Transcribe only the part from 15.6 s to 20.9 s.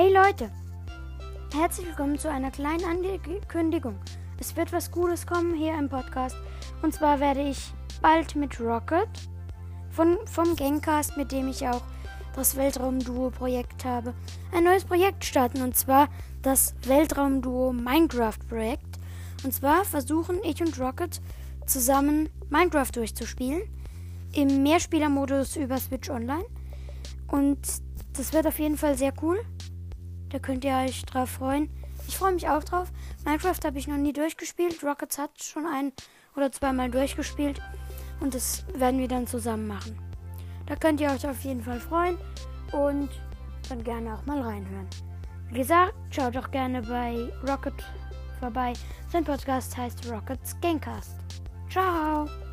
Und zwar das Weltraumduo Minecraft-Projekt. Und zwar versuchen ich und